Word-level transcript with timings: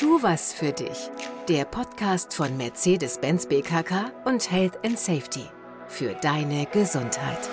Tu 0.00 0.22
was 0.22 0.54
für 0.54 0.72
dich. 0.72 1.10
Der 1.46 1.66
Podcast 1.66 2.32
von 2.32 2.56
Mercedes-Benz 2.56 3.44
BKK 3.44 4.10
und 4.24 4.50
Health 4.50 4.82
and 4.82 4.98
Safety. 4.98 5.44
Für 5.88 6.14
deine 6.22 6.64
Gesundheit. 6.64 7.50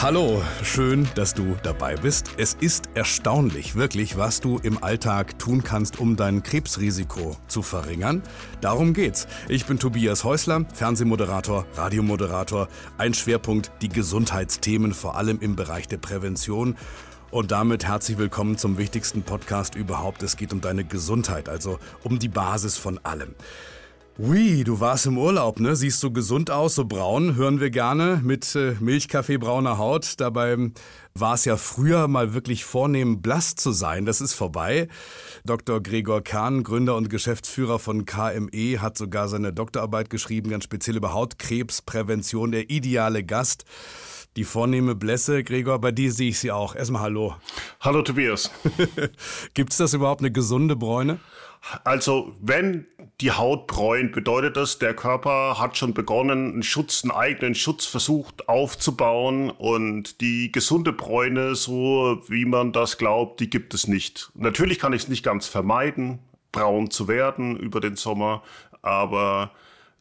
Hallo, 0.00 0.42
schön, 0.62 1.06
dass 1.16 1.34
du 1.34 1.56
dabei 1.62 1.96
bist. 1.96 2.30
Es 2.38 2.54
ist 2.54 2.88
erstaunlich, 2.94 3.74
wirklich, 3.74 4.16
was 4.16 4.40
du 4.40 4.58
im 4.62 4.82
Alltag 4.82 5.38
tun 5.38 5.62
kannst, 5.62 6.00
um 6.00 6.16
dein 6.16 6.42
Krebsrisiko 6.42 7.36
zu 7.46 7.60
verringern. 7.60 8.22
Darum 8.62 8.94
geht's. 8.94 9.26
Ich 9.48 9.66
bin 9.66 9.78
Tobias 9.78 10.24
Häusler, 10.24 10.64
Fernsehmoderator, 10.72 11.66
Radiomoderator. 11.74 12.68
Ein 12.96 13.12
Schwerpunkt 13.12 13.70
die 13.82 13.90
Gesundheitsthemen, 13.90 14.94
vor 14.94 15.16
allem 15.16 15.40
im 15.40 15.56
Bereich 15.56 15.88
der 15.88 15.98
Prävention. 15.98 16.76
Und 17.30 17.50
damit 17.50 17.84
herzlich 17.84 18.16
willkommen 18.16 18.56
zum 18.56 18.78
wichtigsten 18.78 19.22
Podcast 19.22 19.74
überhaupt. 19.74 20.22
Es 20.22 20.38
geht 20.38 20.54
um 20.54 20.62
deine 20.62 20.84
Gesundheit, 20.84 21.50
also 21.50 21.78
um 22.02 22.18
die 22.18 22.28
Basis 22.28 22.78
von 22.78 22.98
allem. 23.04 23.34
Ui, 24.18 24.64
du 24.64 24.80
warst 24.80 25.04
im 25.04 25.18
Urlaub, 25.18 25.60
ne? 25.60 25.76
Siehst 25.76 26.00
so 26.00 26.10
gesund 26.10 26.50
aus, 26.50 26.74
so 26.74 26.86
braun, 26.86 27.36
hören 27.36 27.60
wir 27.60 27.68
gerne, 27.68 28.20
mit 28.24 28.54
äh, 28.56 28.74
Milchkaffeebrauner 28.80 29.76
Haut. 29.76 30.14
Dabei 30.16 30.56
war 31.14 31.34
es 31.34 31.44
ja 31.44 31.58
früher 31.58 32.08
mal 32.08 32.32
wirklich 32.32 32.64
vornehm, 32.64 33.20
blass 33.20 33.56
zu 33.56 33.72
sein. 33.72 34.06
Das 34.06 34.22
ist 34.22 34.32
vorbei. 34.32 34.88
Dr. 35.44 35.82
Gregor 35.82 36.24
Kahn, 36.24 36.64
Gründer 36.64 36.96
und 36.96 37.10
Geschäftsführer 37.10 37.78
von 37.78 38.06
KME, 38.06 38.80
hat 38.80 38.96
sogar 38.96 39.28
seine 39.28 39.52
Doktorarbeit 39.52 40.08
geschrieben, 40.08 40.48
ganz 40.48 40.64
speziell 40.64 40.96
über 40.96 41.12
Hautkrebsprävention, 41.12 42.52
der 42.52 42.70
ideale 42.70 43.22
Gast. 43.22 43.66
Die 44.36 44.44
vornehme 44.44 44.94
Blässe, 44.94 45.42
Gregor, 45.42 45.80
bei 45.80 45.90
dir 45.90 46.12
sehe 46.12 46.28
ich 46.28 46.38
sie 46.38 46.52
auch. 46.52 46.76
Erstmal 46.76 47.02
Hallo. 47.02 47.34
Hallo 47.80 48.02
Tobias. 48.02 48.50
Gibt 49.54 49.72
es 49.72 49.78
das 49.78 49.94
überhaupt 49.94 50.20
eine 50.20 50.30
gesunde 50.30 50.76
Bräune? 50.76 51.18
Also, 51.84 52.34
wenn 52.40 52.86
die 53.20 53.32
Haut 53.32 53.66
bräunt, 53.66 54.12
bedeutet 54.12 54.56
das, 54.56 54.78
der 54.78 54.94
Körper 54.94 55.58
hat 55.58 55.76
schon 55.76 55.92
begonnen, 55.92 56.52
einen 56.52 56.62
Schutz, 56.62 57.02
einen 57.02 57.10
eigenen 57.10 57.54
Schutz 57.54 57.84
versucht 57.84 58.48
aufzubauen 58.48 59.50
und 59.50 60.20
die 60.20 60.52
gesunde 60.52 60.92
Bräune, 60.92 61.56
so 61.56 62.22
wie 62.28 62.44
man 62.44 62.72
das 62.72 62.96
glaubt, 62.96 63.40
die 63.40 63.50
gibt 63.50 63.74
es 63.74 63.88
nicht. 63.88 64.30
Natürlich 64.34 64.78
kann 64.78 64.92
ich 64.92 65.02
es 65.02 65.08
nicht 65.08 65.24
ganz 65.24 65.48
vermeiden, 65.48 66.20
braun 66.52 66.90
zu 66.90 67.08
werden 67.08 67.56
über 67.56 67.80
den 67.80 67.96
Sommer, 67.96 68.42
aber 68.82 69.50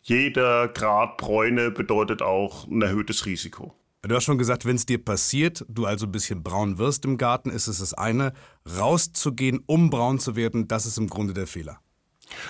jeder 0.04 0.68
Grad 0.68 1.18
Bräune 1.18 1.72
bedeutet 1.72 2.22
auch 2.22 2.68
ein 2.68 2.82
erhöhtes 2.82 3.26
Risiko. 3.26 3.74
Du 4.04 4.16
hast 4.16 4.26
schon 4.26 4.38
gesagt, 4.38 4.66
wenn 4.66 4.76
es 4.76 4.86
dir 4.86 5.04
passiert, 5.04 5.66
du 5.68 5.86
also 5.86 6.06
ein 6.06 6.12
bisschen 6.12 6.44
braun 6.44 6.78
wirst 6.78 7.04
im 7.06 7.18
Garten, 7.18 7.50
ist 7.50 7.68
es 7.68 7.80
das 7.80 7.94
eine. 7.94 8.34
Rauszugehen, 8.78 9.64
um 9.66 9.90
braun 9.90 10.20
zu 10.20 10.36
werden, 10.36 10.68
das 10.68 10.86
ist 10.86 10.98
im 10.98 11.10
Grunde 11.10 11.34
der 11.34 11.48
Fehler. 11.48 11.80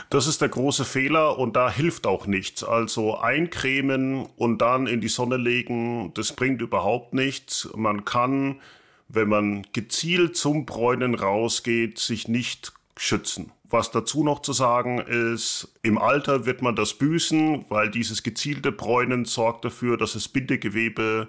Das 0.10 0.28
ist 0.28 0.42
der 0.42 0.50
große 0.50 0.86
Fehler 0.86 1.38
und 1.38 1.56
da 1.56 1.72
hilft 1.72 2.08
auch 2.08 2.28
nichts. 2.28 2.64
Also 2.64 3.18
eincremen 3.18 4.26
und 4.36 4.60
dann 4.60 4.88
in 4.88 5.02
die 5.02 5.08
Sonne 5.08 5.38
legen, 5.38 6.12
das 6.16 6.34
bringt 6.34 6.62
überhaupt 6.62 7.14
nichts. 7.14 7.70
Man 7.76 8.04
kann, 8.04 8.60
wenn 9.08 9.30
man 9.30 9.66
gezielt 9.74 10.36
zum 10.36 10.66
Bräunen 10.66 11.16
rausgeht, 11.16 12.00
sich 12.00 12.28
nicht 12.28 12.74
schützen. 12.98 13.52
Was 13.70 13.92
dazu 13.92 14.24
noch 14.24 14.42
zu 14.42 14.54
sagen 14.54 15.00
ist, 15.00 15.74
im 15.82 15.98
Alter 15.98 16.46
wird 16.46 16.62
man 16.62 16.76
das 16.76 16.94
büßen, 16.94 17.66
weil 17.70 17.90
dieses 17.92 18.24
gezielte 18.24 18.72
Bräunen 18.72 19.26
sorgt 19.26 19.66
dafür, 19.66 19.98
dass 19.98 20.14
das 20.14 20.30
Bindegewebe 20.30 21.28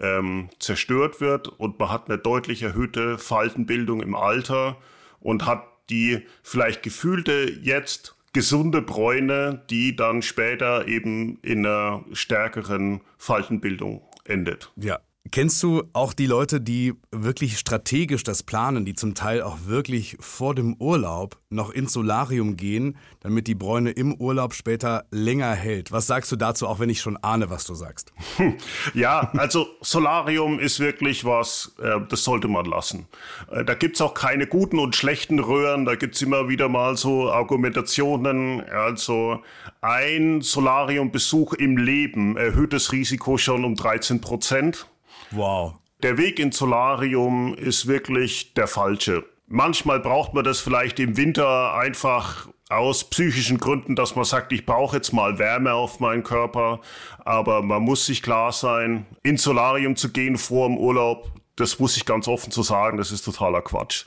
ähm, 0.00 0.48
zerstört 0.58 1.20
wird 1.20 1.48
und 1.48 1.78
man 1.78 1.90
hat 1.90 2.08
eine 2.08 2.18
deutlich 2.18 2.62
erhöhte 2.62 3.18
Faltenbildung 3.18 4.00
im 4.00 4.14
Alter 4.14 4.76
und 5.20 5.46
hat 5.46 5.64
die 5.90 6.22
vielleicht 6.42 6.82
gefühlte 6.82 7.50
jetzt 7.62 8.16
gesunde 8.32 8.82
Bräune, 8.82 9.62
die 9.70 9.94
dann 9.94 10.22
später 10.22 10.88
eben 10.88 11.38
in 11.42 11.66
einer 11.66 12.04
stärkeren 12.12 13.02
Faltenbildung 13.18 14.02
endet. 14.24 14.72
Ja, 14.76 15.00
Kennst 15.30 15.62
du 15.62 15.82
auch 15.94 16.12
die 16.12 16.26
Leute, 16.26 16.60
die 16.60 16.92
wirklich 17.10 17.58
strategisch 17.58 18.24
das 18.24 18.42
planen, 18.42 18.84
die 18.84 18.94
zum 18.94 19.14
Teil 19.14 19.40
auch 19.40 19.56
wirklich 19.64 20.18
vor 20.20 20.54
dem 20.54 20.74
Urlaub 20.74 21.38
noch 21.48 21.70
ins 21.70 21.94
Solarium 21.94 22.56
gehen, 22.56 22.98
damit 23.20 23.46
die 23.46 23.54
Bräune 23.54 23.90
im 23.90 24.14
Urlaub 24.14 24.52
später 24.52 25.06
länger 25.10 25.52
hält? 25.54 25.92
Was 25.92 26.06
sagst 26.06 26.30
du 26.30 26.36
dazu, 26.36 26.68
auch 26.68 26.78
wenn 26.78 26.90
ich 26.90 27.00
schon 27.00 27.16
ahne, 27.16 27.48
was 27.48 27.64
du 27.64 27.74
sagst? 27.74 28.12
Ja, 28.92 29.32
also 29.36 29.66
Solarium 29.80 30.58
ist 30.58 30.78
wirklich 30.78 31.24
was, 31.24 31.74
äh, 31.80 32.00
das 32.08 32.22
sollte 32.22 32.48
man 32.48 32.66
lassen. 32.66 33.06
Äh, 33.50 33.64
da 33.64 33.74
gibt's 33.74 34.00
auch 34.00 34.14
keine 34.14 34.46
guten 34.46 34.78
und 34.78 34.94
schlechten 34.94 35.38
Röhren, 35.38 35.84
da 35.84 35.94
gibt's 35.94 36.20
immer 36.22 36.48
wieder 36.48 36.68
mal 36.68 36.96
so 36.96 37.30
Argumentationen. 37.30 38.60
Also 38.60 39.42
ein 39.80 40.42
Solariumbesuch 40.42 41.54
im 41.54 41.76
Leben 41.76 42.36
erhöht 42.36 42.72
das 42.72 42.92
Risiko 42.92 43.38
schon 43.38 43.64
um 43.64 43.74
13 43.74 44.20
Prozent. 44.20 44.86
Wow. 45.34 45.74
Der 46.02 46.18
Weg 46.18 46.38
ins 46.38 46.58
Solarium 46.58 47.54
ist 47.54 47.86
wirklich 47.86 48.54
der 48.54 48.66
falsche. 48.66 49.24
Manchmal 49.46 50.00
braucht 50.00 50.34
man 50.34 50.44
das 50.44 50.60
vielleicht 50.60 50.98
im 51.00 51.16
Winter 51.16 51.74
einfach 51.74 52.48
aus 52.68 53.04
psychischen 53.04 53.58
Gründen, 53.58 53.94
dass 53.94 54.16
man 54.16 54.24
sagt, 54.24 54.52
ich 54.52 54.66
brauche 54.66 54.96
jetzt 54.96 55.12
mal 55.12 55.38
Wärme 55.38 55.74
auf 55.74 56.00
meinen 56.00 56.22
Körper. 56.22 56.80
Aber 57.24 57.62
man 57.62 57.82
muss 57.82 58.06
sich 58.06 58.22
klar 58.22 58.52
sein, 58.52 59.06
ins 59.22 59.42
Solarium 59.42 59.96
zu 59.96 60.10
gehen 60.10 60.36
vor 60.36 60.68
dem 60.68 60.78
Urlaub, 60.78 61.30
das 61.56 61.78
muss 61.78 61.96
ich 61.96 62.04
ganz 62.04 62.26
offen 62.26 62.50
zu 62.50 62.62
sagen, 62.62 62.98
das 62.98 63.12
ist 63.12 63.22
totaler 63.22 63.62
Quatsch. 63.62 64.06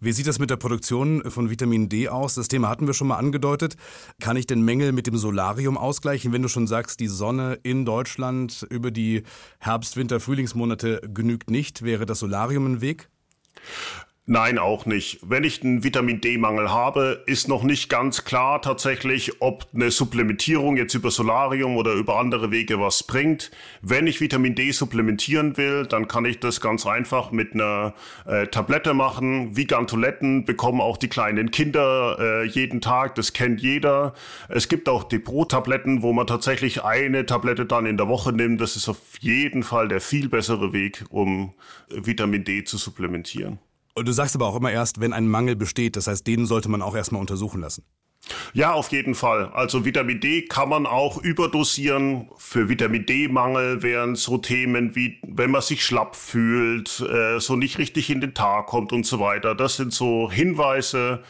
Wie 0.00 0.12
sieht 0.12 0.26
das 0.26 0.38
mit 0.38 0.50
der 0.50 0.56
Produktion 0.56 1.30
von 1.30 1.50
Vitamin 1.50 1.88
D 1.88 2.08
aus? 2.08 2.34
Das 2.34 2.48
Thema 2.48 2.68
hatten 2.68 2.86
wir 2.86 2.94
schon 2.94 3.08
mal 3.08 3.16
angedeutet. 3.16 3.76
Kann 4.20 4.36
ich 4.36 4.46
den 4.46 4.62
Mängel 4.62 4.92
mit 4.92 5.06
dem 5.06 5.16
Solarium 5.16 5.76
ausgleichen, 5.76 6.32
wenn 6.32 6.42
du 6.42 6.48
schon 6.48 6.66
sagst, 6.66 7.00
die 7.00 7.08
Sonne 7.08 7.58
in 7.62 7.84
Deutschland 7.84 8.66
über 8.70 8.90
die 8.90 9.22
Herbst-, 9.58 9.96
Winter-, 9.96 10.20
Frühlingsmonate 10.20 11.00
genügt 11.12 11.50
nicht? 11.50 11.82
Wäre 11.82 12.06
das 12.06 12.20
Solarium 12.20 12.66
ein 12.66 12.80
Weg? 12.80 13.08
Nein, 14.26 14.58
auch 14.58 14.86
nicht. 14.86 15.18
Wenn 15.20 15.44
ich 15.44 15.62
einen 15.62 15.84
Vitamin 15.84 16.22
D-Mangel 16.22 16.72
habe, 16.72 17.22
ist 17.26 17.46
noch 17.46 17.62
nicht 17.62 17.90
ganz 17.90 18.24
klar 18.24 18.62
tatsächlich, 18.62 19.42
ob 19.42 19.66
eine 19.74 19.90
Supplementierung 19.90 20.78
jetzt 20.78 20.94
über 20.94 21.10
Solarium 21.10 21.76
oder 21.76 21.92
über 21.92 22.18
andere 22.18 22.50
Wege 22.50 22.80
was 22.80 23.02
bringt. 23.02 23.50
Wenn 23.82 24.06
ich 24.06 24.22
Vitamin 24.22 24.54
D 24.54 24.70
supplementieren 24.70 25.58
will, 25.58 25.84
dann 25.84 26.08
kann 26.08 26.24
ich 26.24 26.40
das 26.40 26.62
ganz 26.62 26.86
einfach 26.86 27.32
mit 27.32 27.52
einer 27.52 27.92
äh, 28.24 28.46
Tablette 28.46 28.94
machen. 28.94 29.58
Vigantoletten 29.58 30.46
bekommen 30.46 30.80
auch 30.80 30.96
die 30.96 31.08
kleinen 31.08 31.50
Kinder 31.50 32.16
äh, 32.18 32.46
jeden 32.46 32.80
Tag, 32.80 33.16
das 33.16 33.34
kennt 33.34 33.60
jeder. 33.60 34.14
Es 34.48 34.70
gibt 34.70 34.88
auch 34.88 35.04
Depot-Tabletten, 35.04 36.00
wo 36.00 36.14
man 36.14 36.26
tatsächlich 36.26 36.82
eine 36.82 37.26
Tablette 37.26 37.66
dann 37.66 37.84
in 37.84 37.98
der 37.98 38.08
Woche 38.08 38.32
nimmt. 38.32 38.62
Das 38.62 38.74
ist 38.74 38.88
auf 38.88 39.18
jeden 39.20 39.62
Fall 39.62 39.88
der 39.88 40.00
viel 40.00 40.30
bessere 40.30 40.72
Weg, 40.72 41.04
um 41.10 41.52
Vitamin 41.90 42.44
D 42.44 42.64
zu 42.64 42.78
supplementieren. 42.78 43.58
Du 43.96 44.12
sagst 44.12 44.34
aber 44.34 44.46
auch 44.46 44.56
immer 44.56 44.72
erst, 44.72 45.00
wenn 45.00 45.12
ein 45.12 45.28
Mangel 45.28 45.54
besteht. 45.54 45.96
Das 45.96 46.06
heißt, 46.06 46.26
den 46.26 46.46
sollte 46.46 46.68
man 46.68 46.82
auch 46.82 46.96
erstmal 46.96 47.20
untersuchen 47.20 47.60
lassen. 47.60 47.84
Ja, 48.54 48.72
auf 48.72 48.90
jeden 48.90 49.14
Fall. 49.14 49.50
Also 49.52 49.84
Vitamin 49.84 50.20
D 50.20 50.42
kann 50.42 50.68
man 50.68 50.86
auch 50.86 51.18
überdosieren. 51.18 52.30
Für 52.38 52.68
Vitamin 52.68 53.04
D-Mangel 53.04 53.82
wären 53.82 54.16
so 54.16 54.38
Themen 54.38 54.96
wie, 54.96 55.18
wenn 55.22 55.50
man 55.50 55.60
sich 55.60 55.84
schlapp 55.84 56.16
fühlt, 56.16 57.00
äh, 57.00 57.38
so 57.38 57.56
nicht 57.56 57.78
richtig 57.78 58.10
in 58.10 58.20
den 58.20 58.34
Tag 58.34 58.66
kommt 58.66 58.92
und 58.92 59.04
so 59.04 59.20
weiter. 59.20 59.54
Das 59.54 59.76
sind 59.76 59.92
so 59.92 60.30
Hinweise. 60.30 61.22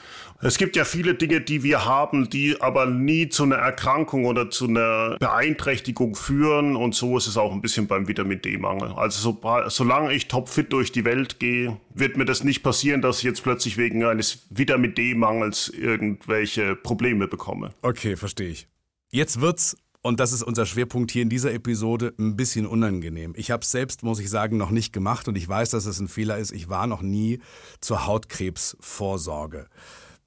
Es 0.44 0.58
gibt 0.58 0.76
ja 0.76 0.84
viele 0.84 1.14
Dinge, 1.14 1.40
die 1.40 1.62
wir 1.62 1.86
haben, 1.86 2.28
die 2.28 2.60
aber 2.60 2.84
nie 2.84 3.30
zu 3.30 3.44
einer 3.44 3.56
Erkrankung 3.56 4.26
oder 4.26 4.50
zu 4.50 4.68
einer 4.68 5.16
Beeinträchtigung 5.18 6.14
führen. 6.14 6.76
Und 6.76 6.94
so 6.94 7.16
ist 7.16 7.26
es 7.26 7.38
auch 7.38 7.50
ein 7.50 7.62
bisschen 7.62 7.86
beim 7.86 8.08
Vitamin 8.08 8.42
D-Mangel. 8.42 8.92
Also 8.92 9.32
so, 9.40 9.68
solange 9.68 10.12
ich 10.12 10.28
topfit 10.28 10.70
durch 10.70 10.92
die 10.92 11.06
Welt 11.06 11.40
gehe, 11.40 11.78
wird 11.94 12.18
mir 12.18 12.26
das 12.26 12.44
nicht 12.44 12.62
passieren, 12.62 13.00
dass 13.00 13.18
ich 13.18 13.24
jetzt 13.24 13.42
plötzlich 13.42 13.78
wegen 13.78 14.04
eines 14.04 14.46
Vitamin 14.50 14.94
D-Mangels 14.94 15.70
irgendwelche 15.70 16.76
Probleme 16.76 17.26
bekomme. 17.26 17.72
Okay, 17.80 18.14
verstehe 18.14 18.50
ich. 18.50 18.68
Jetzt 19.10 19.40
wird's 19.40 19.78
und 20.02 20.20
das 20.20 20.34
ist 20.34 20.42
unser 20.42 20.66
Schwerpunkt 20.66 21.10
hier 21.10 21.22
in 21.22 21.30
dieser 21.30 21.54
Episode, 21.54 22.12
ein 22.18 22.36
bisschen 22.36 22.66
unangenehm. 22.66 23.32
Ich 23.38 23.50
habe 23.50 23.62
es 23.62 23.70
selbst, 23.70 24.02
muss 24.02 24.20
ich 24.20 24.28
sagen, 24.28 24.58
noch 24.58 24.70
nicht 24.70 24.92
gemacht 24.92 25.26
und 25.26 25.38
ich 25.38 25.48
weiß, 25.48 25.70
dass 25.70 25.86
es 25.86 25.98
ein 25.98 26.08
Fehler 26.08 26.36
ist. 26.36 26.52
Ich 26.52 26.68
war 26.68 26.86
noch 26.86 27.00
nie 27.00 27.40
zur 27.80 28.06
Hautkrebsvorsorge. 28.06 29.68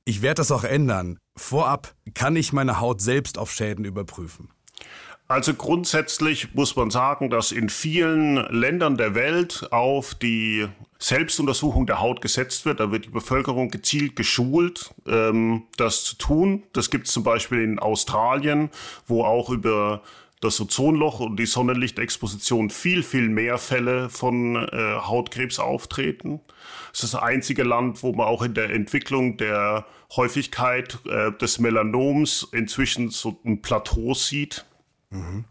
Ich 0.07 0.21
werde 0.21 0.36
das 0.36 0.54
auch 0.54 0.63
ändern. 0.63 1.19
Vorab 1.36 1.94
kann 2.13 2.38
ich 2.38 2.54
meine 2.54 2.80
Haut 2.80 3.01
selbst 3.01 3.38
auf 3.38 3.51
Schäden 3.51 3.83
überprüfen. 3.83 4.48
Also 5.27 5.54
grundsätzlich 5.54 6.56
muss 6.56 6.77
man 6.77 6.92
sagen, 6.92 7.30
dass 7.30 7.51
in 7.51 7.68
vielen 7.68 8.38
Ländern 8.50 8.95
der 8.95 9.15
Welt 9.15 9.68
auf 9.71 10.15
die 10.15 10.65
Selbstuntersuchung 10.98 11.88
der 11.88 12.00
Haut 12.00 12.21
gesetzt 12.21 12.63
wird. 12.63 12.80
Da 12.80 12.89
wird 12.89 13.04
die 13.04 13.09
Bevölkerung 13.09 13.69
gezielt 13.69 14.15
geschult, 14.15 14.94
ähm, 15.06 15.63
das 15.75 16.06
zu 16.06 16.15
tun. 16.15 16.63
Das 16.71 16.89
gibt 16.89 17.07
es 17.07 17.13
zum 17.13 17.24
Beispiel 17.24 17.62
in 17.62 17.77
Australien, 17.77 18.69
wo 19.07 19.25
auch 19.25 19.50
über 19.50 20.04
das 20.39 20.59
Ozonloch 20.59 21.19
und 21.19 21.37
die 21.37 21.45
Sonnenlichtexposition 21.45 22.69
viel, 22.69 23.01
viel 23.01 23.27
mehr 23.29 23.57
Fälle 23.57 24.09
von 24.09 24.55
äh, 24.55 24.95
Hautkrebs 24.99 25.59
auftreten. 25.59 26.41
Es 26.93 27.03
ist 27.03 27.13
das 27.13 27.21
einzige 27.21 27.63
Land, 27.63 28.03
wo 28.03 28.13
man 28.13 28.27
auch 28.27 28.43
in 28.43 28.53
der 28.53 28.69
Entwicklung 28.69 29.37
der 29.37 29.85
Häufigkeit 30.15 30.99
äh, 31.05 31.31
des 31.31 31.59
Melanoms 31.59 32.47
inzwischen 32.51 33.09
so 33.09 33.39
ein 33.45 33.61
Plateau 33.61 34.13
sieht. 34.13 34.65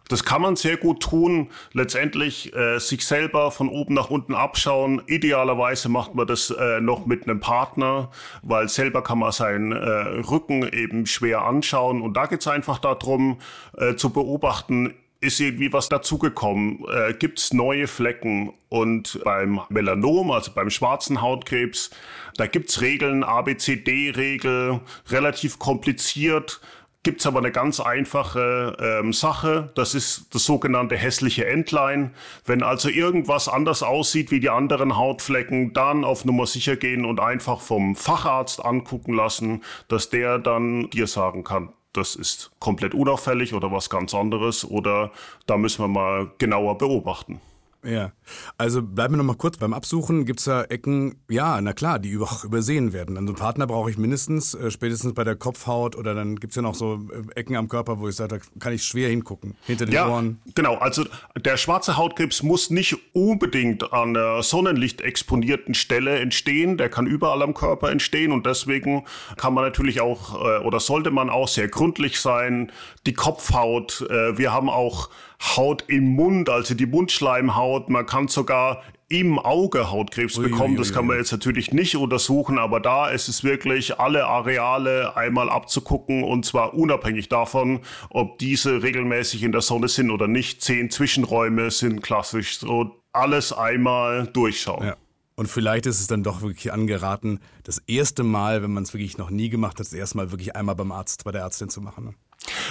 Das 0.09 0.23
kann 0.25 0.43
man 0.43 0.57
sehr 0.57 0.77
gut 0.77 1.03
tun, 1.03 1.51
letztendlich 1.73 2.55
äh, 2.55 2.79
sich 2.79 3.07
selber 3.07 3.51
von 3.51 3.71
oben 3.71 3.95
nach 3.95 4.11
unten 4.11 4.35
abschauen. 4.35 5.01
Idealerweise 5.07 5.89
macht 5.89 6.15
man 6.15 6.27
das 6.27 6.51
äh, 6.51 6.81
noch 6.83 7.07
mit 7.07 7.23
einem 7.23 7.41
Partner, 7.41 8.11
weil 8.43 8.69
selber 8.69 9.03
kann 9.03 9.19
man 9.19 9.33
seinen 9.33 9.73
äh, 9.73 9.77
Rücken 9.79 10.69
eben 10.71 11.07
schwer 11.07 11.43
anschauen. 11.43 12.03
Und 12.03 12.19
da 12.19 12.27
geht 12.27 12.41
es 12.41 12.49
einfach 12.49 12.79
darum, 12.79 13.39
äh, 13.79 13.95
zu 13.95 14.11
beobachten, 14.11 14.93
ist 15.21 15.41
irgendwie 15.41 15.73
was 15.73 15.89
dazugekommen? 15.89 16.85
Äh, 16.93 17.15
Gibt 17.15 17.39
es 17.39 17.55
neue 17.55 17.87
Flecken? 17.87 18.53
Und 18.69 19.21
beim 19.25 19.61
Melanom, 19.71 20.33
also 20.33 20.53
beim 20.53 20.69
schwarzen 20.69 21.23
Hautkrebs, 21.23 21.91
da 22.37 22.47
gibt 22.47 22.69
es 22.69 22.83
Regeln, 22.83 23.25
ABCD-Regel, 23.25 24.81
relativ 25.09 25.59
kompliziert 25.59 26.61
gibt 27.07 27.21
es 27.21 27.27
aber 27.29 27.39
eine 27.39 27.53
ganz 27.53 27.79
einfache 27.79 28.77
ähm, 28.81 29.13
Sache. 29.13 29.71
Das 29.77 29.95
ist 29.95 30.35
das 30.35 30.45
sogenannte 30.45 30.97
hässliche 30.97 31.47
Endline. 31.47 32.11
Wenn 32.45 32.65
also 32.65 32.89
irgendwas 32.89 33.49
anders 33.49 33.85
aussieht 33.85 34.33
wie 34.33 34.41
die 34.41 34.51
anderen 34.51 34.97
Hautflecken, 34.97 35.73
dann 35.73 36.05
auf 36.05 36.25
Nummer 36.25 36.47
sicher 36.47 36.75
gehen 36.75 37.05
und 37.05 37.21
einfach 37.21 37.61
vom 37.61 37.95
Facharzt 37.95 38.65
angucken 38.65 39.15
lassen, 39.15 39.63
dass 39.87 40.11
der 40.11 40.41
dann 40.41 40.91
dir 40.91 41.07
sagen 41.07 41.45
kann, 41.45 41.69
das 41.93 42.17
ist 42.17 42.51
komplett 42.59 42.93
unauffällig 42.93 43.55
oder 43.55 43.71
was 43.71 43.89
ganz 43.89 44.13
anderes 44.13 44.69
oder 44.69 45.13
da 45.47 45.57
müssen 45.57 45.85
wir 45.85 45.89
mal 45.89 46.33
genauer 46.39 46.77
beobachten. 46.77 47.41
Ja, 47.87 48.11
also 48.59 48.83
bleiben 48.83 49.15
wir 49.15 49.19
noch 49.19 49.25
mal 49.25 49.37
kurz 49.37 49.59
beim 49.59 49.73
Absuchen. 49.73 50.25
Gibt 50.25 50.41
es 50.41 50.47
da 50.47 50.65
Ecken, 50.65 51.21
ja, 51.29 51.61
na 51.61 51.73
klar, 51.73 52.01
die 52.01 52.19
auch 52.19 52.43
übersehen 52.43 52.93
werden. 52.93 53.17
Also 53.17 53.29
einen 53.29 53.37
Partner 53.37 53.67
brauche 53.69 53.91
ich 53.91 53.97
mindestens, 53.97 54.55
äh, 54.55 54.73
spätestens 54.73 55.15
bei 55.15 55.23
der 55.23 55.37
Kopfhaut 55.37 55.95
oder 55.95 56.15
dann 56.15 56.37
gibt 56.37 56.51
es 56.53 56.57
ja 56.57 56.63
noch 56.63 56.75
so 56.75 57.07
äh, 57.13 57.39
Ecken 57.39 57.55
am 57.55 57.69
Körper, 57.69 58.01
wo 58.01 58.09
ich 58.09 58.17
sage, 58.17 58.41
da 58.41 58.59
kann 58.59 58.73
ich 58.73 58.83
schwer 58.83 59.09
hingucken, 59.09 59.57
hinter 59.65 59.87
den 59.87 59.95
ja, 59.95 60.09
Ohren. 60.09 60.41
genau. 60.55 60.75
Also 60.77 61.05
der 61.39 61.57
schwarze 61.57 61.97
Hautkrebs 61.97 62.43
muss 62.43 62.71
nicht 62.71 62.97
unbedingt 63.15 63.93
an 63.93 64.15
der 64.15 64.43
sonnenlichtexponierten 64.43 65.75
Stelle 65.75 66.19
entstehen. 66.19 66.79
Der 66.79 66.89
kann 66.89 67.07
überall 67.07 67.43
am 67.43 67.55
Körper 67.55 67.93
entstehen 67.93 68.33
und 68.33 68.47
deswegen 68.47 69.05
kann 69.37 69.55
man 69.55 69.63
natürlich 69.63 70.01
auch 70.01 70.35
äh, 70.35 70.65
oder 70.65 70.81
sollte 70.81 71.13
man 71.13 71.31
auch 71.31 71.47
sehr 71.47 71.69
gründlich 71.69 72.21
sein. 72.21 72.73
Die 73.07 73.15
Kopfhaut, 73.15 74.05
äh, 74.11 74.37
wir 74.37 74.53
haben 74.53 74.69
auch 74.69 75.09
Haut 75.41 75.85
im 75.89 76.09
Mund, 76.15 76.49
also 76.49 76.75
die 76.75 76.87
Mundschleimhaut. 76.87 77.89
Man 77.89 78.07
kann 78.07 78.29
sogar 78.29 78.83
im 79.09 79.39
Auge 79.39 79.91
Hautkrebs 79.91 80.37
Ui, 80.39 80.49
bekommen. 80.49 80.73
ui, 80.73 80.79
Das 80.79 80.89
ui, 80.89 80.95
kann 80.95 81.07
man 81.07 81.17
jetzt 81.17 81.33
natürlich 81.33 81.73
nicht 81.73 81.97
untersuchen, 81.97 82.59
aber 82.59 82.81
da 82.81 83.09
ist 83.09 83.29
es 83.29 83.45
wirklich, 83.45 84.01
alle 84.01 84.27
Areale 84.27 85.17
einmal 85.17 85.49
abzugucken 85.49 86.25
und 86.25 86.45
zwar 86.45 86.75
unabhängig 86.75 87.29
davon, 87.29 87.81
ob 88.11 88.39
diese 88.39 88.83
regelmäßig 88.83 89.43
in 89.43 89.53
der 89.53 89.61
Sonne 89.61 89.89
sind 89.89 90.11
oder 90.11 90.27
nicht. 90.27 90.63
Zehn 90.63 90.91
Zwischenräume 90.91 91.71
sind 91.71 92.03
klassisch 92.03 92.59
so 92.59 93.03
alles 93.13 93.53
einmal 93.53 94.27
durchschauen. 94.27 94.87
Ja. 94.87 94.97
Und 95.37 95.49
vielleicht 95.49 95.85
ist 95.85 96.01
es 96.01 96.07
dann 96.07 96.23
doch 96.23 96.41
wirklich 96.41 96.73
angeraten, 96.73 97.41
das 97.63 97.79
erste 97.87 98.23
Mal, 98.23 98.63
wenn 98.63 98.73
man 98.73 98.85
es 98.85 98.95
wirklich 98.95 99.19
noch 99.19 99.29
nie 99.29 99.51
gemacht 99.51 99.79
hat, 99.79 99.87
das 99.87 99.93
erste 99.93 100.17
Mal 100.17 100.31
wirklich 100.31 100.57
einmal 100.57 100.75
beim 100.75 100.93
Arzt, 100.93 101.25
bei 101.25 101.33
der 101.33 101.43
Ärztin 101.43 101.69
zu 101.69 101.83
machen. 101.83 102.17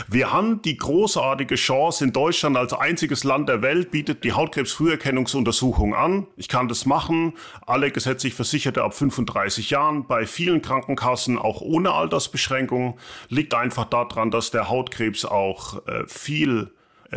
Wir 0.07 0.31
haben 0.31 0.61
die 0.61 0.77
großartige 0.77 1.55
Chance 1.55 2.05
in 2.05 2.13
Deutschland 2.13 2.57
als 2.57 2.73
einziges 2.73 3.23
Land 3.23 3.49
der 3.49 3.61
Welt 3.61 3.91
bietet 3.91 4.23
die 4.23 4.33
Hautkrebsfrüherkennungsuntersuchung 4.33 5.95
an. 5.95 6.27
Ich 6.37 6.47
kann 6.47 6.67
das 6.67 6.85
machen. 6.85 7.33
Alle 7.65 7.91
gesetzlich 7.91 8.33
Versicherte 8.33 8.83
ab 8.83 8.93
35 8.93 9.71
Jahren, 9.71 10.07
bei 10.07 10.25
vielen 10.25 10.61
Krankenkassen 10.61 11.37
auch 11.37 11.61
ohne 11.61 11.91
Altersbeschränkung. 11.91 12.97
Liegt 13.29 13.53
einfach 13.53 13.85
daran, 13.85 14.31
dass 14.31 14.51
der 14.51 14.69
Hautkrebs 14.69 15.25
auch 15.25 15.85
äh, 15.87 16.05
viel 16.07 16.71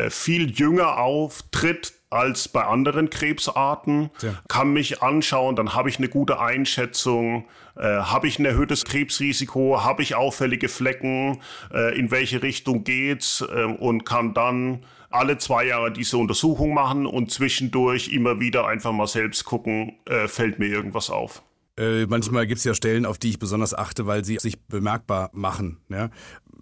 viel 0.09 0.51
jünger 0.51 0.97
auftritt 0.97 1.93
als 2.09 2.47
bei 2.47 2.63
anderen 2.63 3.09
Krebsarten, 3.09 4.09
Ja. 4.21 4.33
kann 4.47 4.73
mich 4.73 5.03
anschauen, 5.03 5.55
dann 5.55 5.75
habe 5.75 5.89
ich 5.89 5.97
eine 5.99 6.09
gute 6.09 6.39
Einschätzung, 6.39 7.45
äh, 7.77 7.83
habe 7.83 8.27
ich 8.27 8.39
ein 8.39 8.45
erhöhtes 8.45 8.83
Krebsrisiko, 8.85 9.83
habe 9.83 10.01
ich 10.01 10.15
auffällige 10.15 10.69
Flecken, 10.69 11.41
äh, 11.73 11.97
in 11.97 12.09
welche 12.09 12.41
Richtung 12.41 12.83
geht's 12.83 13.41
äh, 13.41 13.63
und 13.63 14.05
kann 14.05 14.33
dann 14.33 14.85
alle 15.11 15.37
zwei 15.37 15.65
Jahre 15.65 15.91
diese 15.91 16.17
Untersuchung 16.17 16.73
machen 16.73 17.05
und 17.05 17.31
zwischendurch 17.31 18.09
immer 18.09 18.39
wieder 18.39 18.67
einfach 18.67 18.91
mal 18.91 19.07
selbst 19.07 19.43
gucken, 19.45 19.97
äh, 20.05 20.27
fällt 20.27 20.57
mir 20.59 20.67
irgendwas 20.67 21.09
auf. 21.11 21.43
Äh, 21.77 22.05
manchmal 22.07 22.45
gibt 22.47 22.57
es 22.57 22.63
ja 22.63 22.73
Stellen, 22.73 23.05
auf 23.05 23.17
die 23.19 23.29
ich 23.29 23.39
besonders 23.39 23.73
achte, 23.75 24.05
weil 24.07 24.25
sie 24.25 24.37
sich 24.39 24.59
bemerkbar 24.65 25.29
machen. 25.33 25.77
Ja? 25.89 26.09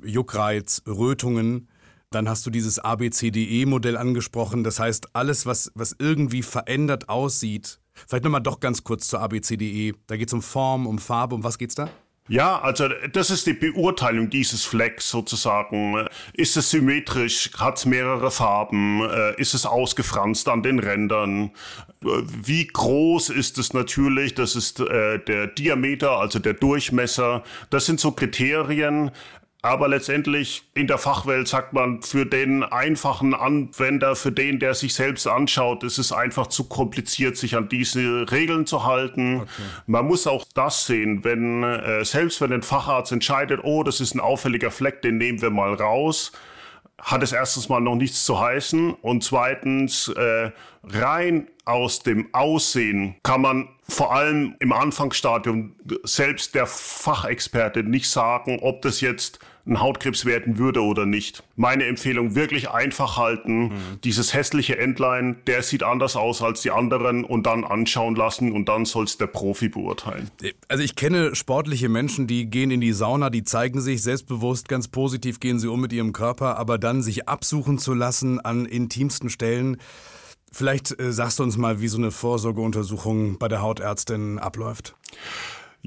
Juckreiz, 0.04 0.84
Rötungen. 0.88 1.70
Dann 2.10 2.30
hast 2.30 2.46
du 2.46 2.50
dieses 2.50 2.80
ABCDE-Modell 2.80 3.98
angesprochen. 3.98 4.64
Das 4.64 4.80
heißt, 4.80 5.10
alles, 5.14 5.46
was, 5.46 5.72
was 5.76 5.96
irgendwie 6.00 6.42
verändert 6.42 7.10
aussieht. 7.10 7.80
Vielleicht 8.08 8.24
nochmal 8.24 8.42
doch 8.42 8.60
ganz 8.60 8.84
kurz 8.84 9.08
zur 9.08 9.22
ABCDE. 9.22 9.94
Da 10.08 10.16
geht 10.16 10.30
es 10.30 10.34
um 10.34 10.42
Form, 10.42 10.88
um 10.88 11.00
Farbe. 11.00 11.36
Um 11.36 11.44
was 11.44 11.58
geht's 11.58 11.76
da? 11.76 11.90
Ja, 12.30 12.60
also 12.62 12.90
das 13.14 13.30
ist 13.30 13.48
die 13.48 13.54
Beurteilung 13.54 14.30
dieses 14.30 14.66
Flecks 14.66 15.10
sozusagen. 15.10 16.08
Ist 16.34 16.58
es 16.58 16.70
symmetrisch? 16.70 17.52
Hat 17.58 17.78
es 17.78 17.86
mehrere 17.86 18.32
Farben? 18.32 19.02
Äh, 19.02 19.40
Ist 19.40 19.54
es 19.54 19.66
ausgefranst 19.66 20.50
an 20.50 20.62
den 20.62 20.80
Rändern? 20.80 21.52
Äh, 22.04 22.08
Wie 22.44 22.68
groß 22.68 23.30
ist 23.30 23.58
es 23.58 23.74
natürlich? 23.74 24.36
Das 24.36 24.58
ist 24.58 24.82
äh, 24.82 25.20
der 25.20 25.48
Diameter, 25.48 26.20
also 26.20 26.40
der 26.40 26.54
Durchmesser. 26.54 27.44
Das 27.70 27.86
sind 27.86 28.02
so 28.02 28.12
Kriterien. 28.12 29.12
Aber 29.64 29.88
letztendlich 29.88 30.64
in 30.76 30.86
der 30.86 31.00
Fachwelt 31.00 31.48
sagt 31.48 31.74
man, 31.74 32.04
für 32.04 32.26
den 32.26 32.64
einfachen 32.64 33.34
Anwender, 33.34 34.16
für 34.16 34.32
den, 34.32 34.60
der 34.60 34.76
sich 34.76 34.94
selbst 34.94 35.28
anschaut, 35.28 35.84
ist 35.84 35.98
es 35.98 36.12
einfach 36.12 36.48
zu 36.48 36.66
kompliziert, 36.66 37.38
sich 37.38 37.56
an 37.56 37.68
diese 37.68 38.32
Regeln 38.32 38.68
zu 38.68 38.86
halten. 38.86 39.48
Man 39.88 40.06
muss 40.06 40.28
auch 40.28 40.46
das 40.54 40.86
sehen, 40.86 41.24
wenn 41.24 41.64
äh, 41.64 42.06
selbst 42.06 42.40
wenn 42.40 42.54
ein 42.54 42.62
Facharzt 42.62 43.12
entscheidet, 43.12 43.62
oh, 43.64 43.82
das 43.82 44.00
ist 44.00 44.14
ein 44.14 44.20
auffälliger 44.20 44.70
Fleck, 44.70 45.02
den 45.02 45.18
nehmen 45.18 45.42
wir 45.42 45.50
mal 45.50 45.74
raus, 45.74 46.32
hat 47.02 47.24
es 47.24 47.32
erstens 47.32 47.70
mal 47.70 47.80
noch 47.80 47.96
nichts 47.96 48.26
zu 48.26 48.40
heißen 48.40 48.94
und 48.94 49.24
zweitens 49.24 50.08
äh, 50.10 50.52
rein 50.84 51.48
aus 51.66 52.00
dem 52.00 52.34
Aussehen 52.34 53.16
kann 53.24 53.42
man 53.42 53.70
vor 53.88 54.14
allem 54.14 54.56
im 54.60 54.74
Anfangsstadium 54.74 55.76
selbst 56.04 56.56
der 56.56 56.66
Fachexperte 56.66 57.84
nicht 57.84 58.10
sagen, 58.10 58.60
ob 58.62 58.82
das 58.82 59.02
jetzt 59.02 59.40
ein 59.68 59.80
Hautkrebs 59.80 60.26
werden 60.26 60.58
würde 60.58 60.82
oder 60.82 61.06
nicht. 61.06 61.44
Meine 61.56 61.86
Empfehlung 61.86 62.36
wirklich 62.36 62.70
einfach 62.70 63.18
halten. 63.18 63.72
Dieses 64.04 64.34
hässliche 64.34 64.78
Endline, 64.78 65.36
der 65.48 65.62
sieht 65.62 65.84
anders 65.84 66.16
aus 66.16 66.42
als 66.42 66.62
die 66.62 66.72
anderen 66.72 67.24
und 67.24 67.46
dann 67.46 67.64
anschauen 67.64 68.16
lassen 68.16 68.52
und 68.52 68.70
dann 68.70 68.86
soll 68.86 69.06
es 69.06 69.18
der 69.18 69.28
Profi 69.28 69.70
beurteilen. 69.70 70.30
Also 70.68 70.84
ich 70.84 70.96
kenne 70.96 71.36
sportliche 71.36 71.90
Menschen, 71.90 72.28
die 72.28 72.50
gehen 72.50 72.72
in 72.72 72.82
die 72.82 72.94
Sauna, 72.94 73.30
die 73.30 73.44
zeigen 73.44 73.82
sich 73.82 74.02
selbstbewusst, 74.02 74.70
ganz 74.70 74.88
positiv 74.88 75.40
gehen 75.40 75.60
sie 75.60 75.68
um 75.68 75.82
mit 75.82 75.94
ihrem 75.94 76.14
Körper, 76.14 76.58
aber 76.58 76.78
dann 76.78 77.02
sich 77.02 77.28
absuchen 77.28 77.78
zu 77.78 77.94
lassen 77.94 78.40
an 78.40 78.66
intimsten 78.66 79.30
Stellen. 79.30 79.78
Vielleicht 80.52 81.00
äh, 81.00 81.12
sagst 81.12 81.40
du 81.40 81.44
uns 81.44 81.58
mal, 81.58 81.82
wie 81.82 81.88
so 81.88 81.98
eine 81.98 82.12
Vorsorgeuntersuchung 82.12 83.38
bei 83.38 83.48
der 83.48 83.62
Hautärztin 83.62 84.40
abläuft. 84.40 84.96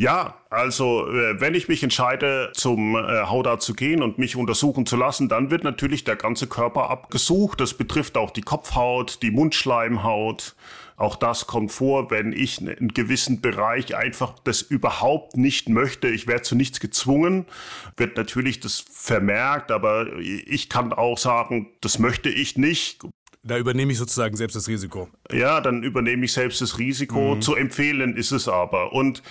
Ja, 0.00 0.37
also 0.49 1.07
äh, 1.09 1.42
wenn 1.42 1.54
ich 1.54 1.69
mich 1.69 1.83
entscheide, 1.83 2.52
zum 2.54 2.97
äh, 2.97 3.26
Hautarzt 3.26 3.66
zu 3.66 3.75
gehen 3.75 4.02
und 4.02 4.16
mich 4.16 4.35
untersuchen 4.35 4.87
zu 4.87 4.97
lassen, 4.97 5.28
dann 5.28 5.50
wird 5.50 5.62
natürlich 5.62 6.04
der 6.04 6.16
ganze 6.16 6.47
Körper 6.47 6.88
abgesucht. 6.88 7.61
Das 7.61 7.75
betrifft 7.75 8.16
auch 8.16 8.30
die 8.30 8.40
Kopfhaut, 8.40 9.19
die 9.21 9.30
Mundschleimhaut. 9.30 10.57
Auch 10.97 11.16
das 11.16 11.47
kommt 11.47 11.71
vor, 11.71 12.11
wenn 12.11 12.33
ich 12.33 12.61
einen 12.61 12.95
gewissen 12.95 13.42
Bereich 13.42 13.95
einfach 13.95 14.38
das 14.42 14.62
überhaupt 14.62 15.37
nicht 15.37 15.69
möchte. 15.69 16.09
Ich 16.09 16.26
werde 16.26 16.42
zu 16.45 16.54
nichts 16.54 16.80
gezwungen, 16.80 17.45
wird 17.99 18.16
natürlich 18.16 18.59
das 18.59 18.83
vermerkt, 18.90 19.71
aber 19.71 20.16
ich 20.19 20.71
kann 20.71 20.95
auch 20.95 21.19
sagen, 21.19 21.69
das 21.83 21.99
möchte 21.99 22.30
ich 22.30 22.57
nicht. 22.57 23.02
Da 23.42 23.56
übernehme 23.56 23.92
ich 23.92 23.99
sozusagen 23.99 24.37
selbst 24.37 24.54
das 24.54 24.68
Risiko. 24.68 25.09
Ja, 25.32 25.61
dann 25.61 25.82
übernehme 25.82 26.26
ich 26.26 26.32
selbst 26.32 26.61
das 26.61 26.78
Risiko. 26.78 27.37
Zu 27.40 27.54
empfehlen 27.54 28.16
ist 28.16 28.32
es 28.32 28.49
aber. 28.49 28.92
Und 28.92 29.23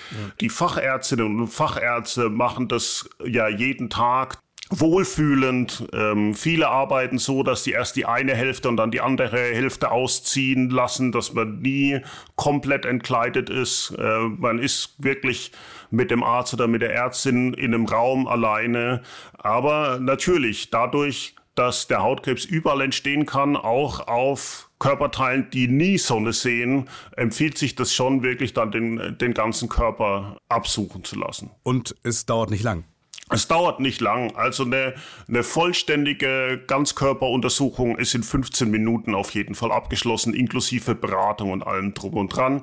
die 0.42 0.50
Fachärztinnen 0.50 1.42
und 1.42 1.48
Fachärzte 1.48 2.30
machen 2.30 2.68
das 2.68 3.08
ja 3.24 3.48
jeden 3.48 3.90
Tag 3.90 4.40
wohlfühlend. 4.72 5.88
Ähm, 5.94 6.34
viele 6.36 6.70
arbeiten 6.70 7.18
so, 7.18 7.44
dass 7.44 7.64
die 7.64 7.72
erst 7.72 7.96
die 7.96 8.06
eine 8.06 8.36
Hälfte 8.36 8.70
und 8.70 8.78
dann 8.78 8.92
die 8.92 9.02
andere 9.02 9.38
Hälfte 9.38 9.92
ausziehen 9.92 10.70
lassen, 10.70 11.12
dass 11.12 11.34
man 11.34 11.60
nie 11.60 12.02
komplett 12.36 12.86
entkleidet 12.86 13.50
ist. 13.50 13.96
Äh, 13.98 14.20
man 14.38 14.60
ist 14.60 14.96
wirklich 15.00 15.52
mit 15.90 16.12
dem 16.12 16.24
Arzt 16.24 16.54
oder 16.54 16.68
mit 16.68 16.82
der 16.82 16.94
Ärztin 16.94 17.54
in 17.54 17.74
einem 17.74 17.86
Raum 17.86 18.28
alleine. 18.28 19.02
Aber 19.38 20.00
natürlich, 20.00 20.70
dadurch, 20.70 21.36
dass 21.60 21.88
der 21.88 22.02
Hautkrebs 22.02 22.46
überall 22.46 22.80
entstehen 22.80 23.26
kann, 23.26 23.58
auch 23.58 24.08
auf 24.08 24.70
Körperteilen, 24.80 25.50
die 25.52 25.68
nie 25.68 25.98
Sonne 25.98 26.32
sehen, 26.32 26.88
empfiehlt 27.18 27.58
sich 27.58 27.76
das 27.76 27.94
schon 27.94 28.24
wirklich 28.24 28.54
dann 28.54 28.72
den, 28.72 29.18
den 29.18 29.34
ganzen 29.34 29.68
Körper 29.68 30.38
absuchen 30.48 31.04
zu 31.04 31.20
lassen. 31.20 31.52
Und 31.64 31.98
es 32.04 32.26
dauert 32.26 32.50
nicht 32.50 32.64
lang. 32.64 32.86
Es 33.32 33.48
dauert 33.48 33.80
nicht 33.80 34.02
lang. 34.02 34.36
Also 34.36 34.64
eine, 34.64 34.96
eine 35.28 35.44
vollständige 35.44 36.64
Ganzkörperuntersuchung 36.66 37.96
ist 37.98 38.16
in 38.16 38.24
15 38.24 38.72
Minuten 38.72 39.14
auf 39.14 39.36
jeden 39.36 39.54
Fall 39.54 39.72
abgeschlossen, 39.72 40.34
inklusive 40.34 40.96
Beratung 40.96 41.52
und 41.52 41.62
allem 41.62 41.94
drum 41.94 42.16
und 42.16 42.36
dran. 42.36 42.62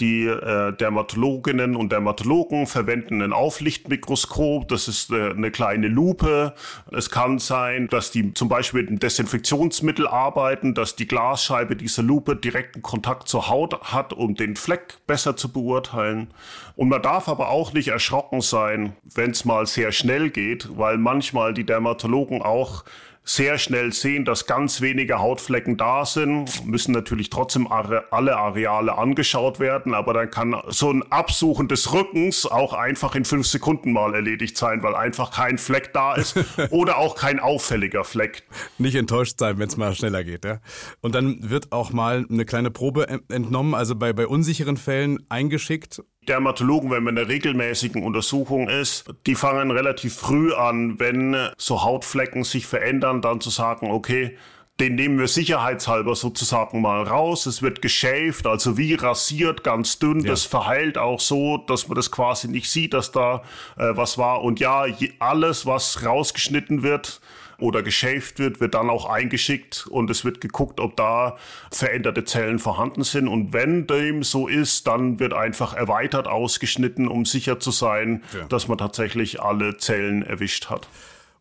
Die 0.00 0.26
äh, 0.26 0.72
Dermatologinnen 0.72 1.76
und 1.76 1.92
Dermatologen 1.92 2.66
verwenden 2.66 3.22
ein 3.22 3.32
Auflichtmikroskop. 3.32 4.66
Das 4.66 4.88
ist 4.88 5.12
äh, 5.12 5.30
eine 5.30 5.52
kleine 5.52 5.86
Lupe. 5.86 6.52
Es 6.90 7.10
kann 7.10 7.38
sein, 7.38 7.86
dass 7.86 8.10
die 8.10 8.34
zum 8.34 8.48
Beispiel 8.48 8.80
mit 8.80 8.88
einem 8.88 8.98
Desinfektionsmittel 8.98 10.08
arbeiten, 10.08 10.74
dass 10.74 10.96
die 10.96 11.06
Glasscheibe 11.06 11.76
dieser 11.76 12.02
Lupe 12.02 12.34
direkten 12.34 12.82
Kontakt 12.82 13.28
zur 13.28 13.48
Haut 13.48 13.80
hat, 13.92 14.12
um 14.12 14.34
den 14.34 14.56
Fleck 14.56 14.96
besser 15.06 15.36
zu 15.36 15.52
beurteilen. 15.52 16.34
Und 16.74 16.88
man 16.88 17.02
darf 17.02 17.28
aber 17.28 17.50
auch 17.50 17.72
nicht 17.72 17.88
erschrocken 17.88 18.40
sein, 18.40 18.96
wenn 19.14 19.30
es 19.30 19.44
mal 19.44 19.66
sehr 19.66 19.92
schnell 19.92 20.07
schnell 20.08 20.30
geht, 20.30 20.78
weil 20.78 20.96
manchmal 20.96 21.52
die 21.52 21.64
Dermatologen 21.64 22.40
auch 22.40 22.84
sehr 23.28 23.58
schnell 23.58 23.92
sehen, 23.92 24.24
dass 24.24 24.46
ganz 24.46 24.80
wenige 24.80 25.18
Hautflecken 25.18 25.76
da 25.76 26.06
sind, 26.06 26.64
müssen 26.66 26.92
natürlich 26.92 27.28
trotzdem 27.28 27.66
alle 27.70 28.10
Areale 28.10 28.96
angeschaut 28.96 29.60
werden, 29.60 29.92
aber 29.92 30.14
dann 30.14 30.30
kann 30.30 30.56
so 30.68 30.90
ein 30.90 31.02
Absuchen 31.12 31.68
des 31.68 31.92
Rückens 31.92 32.46
auch 32.46 32.72
einfach 32.72 33.14
in 33.14 33.26
fünf 33.26 33.46
Sekunden 33.46 33.92
mal 33.92 34.14
erledigt 34.14 34.56
sein, 34.56 34.82
weil 34.82 34.94
einfach 34.94 35.30
kein 35.30 35.58
Fleck 35.58 35.92
da 35.92 36.14
ist 36.14 36.36
oder 36.70 36.96
auch 36.96 37.16
kein 37.16 37.38
auffälliger 37.38 38.04
Fleck. 38.04 38.44
Nicht 38.78 38.94
enttäuscht 38.94 39.38
sein, 39.38 39.58
wenn 39.58 39.68
es 39.68 39.76
mal 39.76 39.94
schneller 39.94 40.24
geht. 40.24 40.46
Ja? 40.46 40.60
Und 41.02 41.14
dann 41.14 41.50
wird 41.50 41.70
auch 41.70 41.92
mal 41.92 42.24
eine 42.30 42.46
kleine 42.46 42.70
Probe 42.70 43.08
entnommen, 43.28 43.74
also 43.74 43.94
bei, 43.94 44.14
bei 44.14 44.26
unsicheren 44.26 44.78
Fällen 44.78 45.18
eingeschickt 45.28 46.02
Dermatologen, 46.28 46.90
wenn 46.90 47.02
man 47.02 47.16
in 47.16 47.22
einer 47.22 47.28
regelmäßigen 47.28 48.02
Untersuchung 48.02 48.68
ist, 48.68 49.06
die 49.26 49.34
fangen 49.34 49.70
relativ 49.70 50.14
früh 50.14 50.52
an, 50.52 51.00
wenn 51.00 51.34
so 51.56 51.82
Hautflecken 51.82 52.44
sich 52.44 52.66
verändern, 52.66 53.17
dann 53.22 53.40
zu 53.40 53.50
sagen, 53.50 53.90
okay, 53.90 54.36
den 54.80 54.94
nehmen 54.94 55.18
wir 55.18 55.26
sicherheitshalber 55.26 56.14
sozusagen 56.14 56.80
mal 56.80 57.02
raus. 57.02 57.46
Es 57.46 57.62
wird 57.62 57.82
geschäft, 57.82 58.46
also 58.46 58.78
wie 58.78 58.94
rasiert, 58.94 59.64
ganz 59.64 59.98
dünn. 59.98 60.20
Ja. 60.20 60.30
Das 60.30 60.44
verheilt 60.44 60.98
auch 60.98 61.18
so, 61.18 61.58
dass 61.58 61.88
man 61.88 61.96
das 61.96 62.12
quasi 62.12 62.46
nicht 62.46 62.70
sieht, 62.70 62.94
dass 62.94 63.10
da 63.10 63.42
äh, 63.76 63.96
was 63.96 64.18
war. 64.18 64.42
Und 64.42 64.60
ja, 64.60 64.86
alles, 65.18 65.66
was 65.66 66.04
rausgeschnitten 66.04 66.84
wird, 66.84 67.20
oder 67.58 67.82
geschäft 67.82 68.38
wird, 68.38 68.60
wird 68.60 68.74
dann 68.74 68.88
auch 68.88 69.06
eingeschickt 69.06 69.86
und 69.88 70.08
es 70.10 70.24
wird 70.24 70.40
geguckt, 70.40 70.78
ob 70.78 70.96
da 70.96 71.36
veränderte 71.72 72.24
Zellen 72.24 72.60
vorhanden 72.60 73.02
sind. 73.02 73.26
Und 73.26 73.52
wenn 73.52 73.86
dem 73.86 74.22
so 74.22 74.46
ist, 74.46 74.86
dann 74.86 75.18
wird 75.18 75.34
einfach 75.34 75.74
erweitert 75.74 76.28
ausgeschnitten, 76.28 77.08
um 77.08 77.24
sicher 77.24 77.58
zu 77.58 77.72
sein, 77.72 78.22
ja. 78.32 78.44
dass 78.44 78.68
man 78.68 78.78
tatsächlich 78.78 79.42
alle 79.42 79.76
Zellen 79.76 80.22
erwischt 80.22 80.70
hat. 80.70 80.88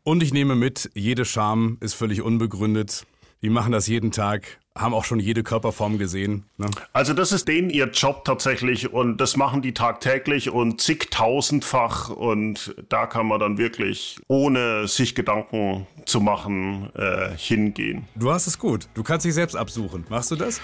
Und 0.08 0.24
ich 0.24 0.34
nehme 0.34 0.56
mit, 0.56 0.90
jede 0.94 1.26
Scham 1.26 1.76
ist 1.82 1.94
völlig 1.94 2.22
unbegründet. 2.22 3.06
Die 3.42 3.50
machen 3.50 3.74
das 3.74 3.88
jeden 3.88 4.14
Tag 4.14 4.58
haben 4.78 4.94
auch 4.94 5.04
schon 5.04 5.20
jede 5.20 5.44
Körperform 5.44 5.98
gesehen. 5.98 6.46
Ne? 6.58 6.68
Also 6.94 7.14
das 7.14 7.32
ist 7.32 7.48
denen 7.48 7.70
ihr 7.70 7.88
Job 7.88 8.24
tatsächlich 8.26 8.94
und 8.94 9.18
das 9.18 9.36
machen 9.36 9.62
die 9.62 9.74
tagtäglich 9.74 10.50
und 10.50 10.80
zigtausendfach 10.80 12.10
und 12.10 12.76
da 12.88 13.06
kann 13.06 13.28
man 13.28 13.40
dann 13.40 13.58
wirklich 13.58 14.18
ohne 14.28 14.88
sich 14.88 15.16
Gedanken 15.16 15.88
zu 16.06 16.22
machen 16.22 16.90
äh, 16.96 17.30
hingehen. 17.36 18.08
Du 18.16 18.32
hast 18.32 18.48
es 18.48 18.58
gut. 18.60 18.88
Du 18.94 19.04
kannst 19.04 19.26
dich 19.26 19.34
selbst 19.34 19.56
absuchen. 19.56 20.06
Machst 20.10 20.32
du 20.32 20.36
das? 20.36 20.62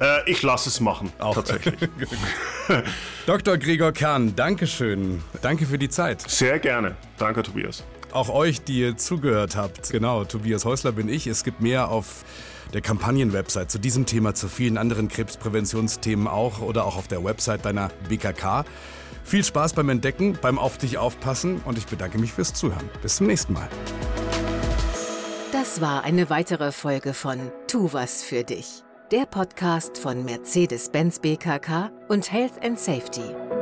Äh, 0.00 0.30
ich 0.30 0.42
lasse 0.42 0.68
es 0.68 0.80
machen. 0.80 1.12
Auch. 1.18 1.34
Tatsächlich. 1.34 1.78
Dr. 3.26 3.56
Gregor 3.56 3.92
Kahn, 3.92 4.34
Dankeschön. 4.36 5.22
Danke 5.40 5.66
für 5.66 5.78
die 5.78 5.88
Zeit. 5.88 6.20
Sehr 6.22 6.58
gerne. 6.58 6.96
Danke, 7.16 7.42
Tobias. 7.42 7.84
Auch 8.12 8.28
euch, 8.28 8.62
die 8.62 8.80
ihr 8.80 8.96
zugehört 8.96 9.56
habt. 9.56 9.90
Genau, 9.90 10.24
Tobias 10.24 10.64
Häusler 10.64 10.92
bin 10.92 11.08
ich. 11.08 11.26
Es 11.26 11.44
gibt 11.44 11.60
mehr 11.60 11.88
auf 11.88 12.24
der 12.72 12.80
Kampagnenwebsite 12.80 13.68
zu 13.68 13.78
diesem 13.78 14.06
Thema, 14.06 14.34
zu 14.34 14.48
vielen 14.48 14.78
anderen 14.78 15.08
Krebspräventionsthemen 15.08 16.26
auch 16.26 16.60
oder 16.60 16.84
auch 16.84 16.96
auf 16.96 17.08
der 17.08 17.24
Website 17.24 17.64
deiner 17.64 17.90
BKK. 18.08 18.64
Viel 19.24 19.44
Spaß 19.44 19.74
beim 19.74 19.88
Entdecken, 19.88 20.38
beim 20.40 20.58
Auf 20.58 20.78
dich 20.78 20.98
aufpassen 20.98 21.60
und 21.64 21.78
ich 21.78 21.86
bedanke 21.86 22.18
mich 22.18 22.32
fürs 22.32 22.52
Zuhören. 22.54 22.88
Bis 23.02 23.16
zum 23.16 23.26
nächsten 23.26 23.52
Mal. 23.52 23.68
Das 25.52 25.80
war 25.80 26.02
eine 26.04 26.28
weitere 26.28 26.72
Folge 26.72 27.14
von 27.14 27.38
Tu 27.68 27.92
was 27.92 28.22
für 28.22 28.42
dich, 28.42 28.82
der 29.10 29.26
Podcast 29.26 29.96
von 29.96 30.24
Mercedes-Benz 30.24 31.20
BKK 31.20 31.90
und 32.08 32.32
Health 32.32 32.62
and 32.62 32.78
Safety. 32.78 33.61